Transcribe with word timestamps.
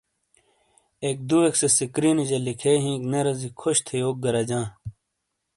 ایک 1.05 1.17
دُوئیک 1.27 1.55
سے 1.59 1.67
سکرینیجا 1.77 2.39
لِکھے 2.45 2.73
ہِینک 2.83 3.01
نے 3.11 3.19
رازی 3.25 3.49
کھُش 3.59 3.77
تھے 3.85 3.95
یوک 4.01 4.17
رجاں۔ 4.33 4.65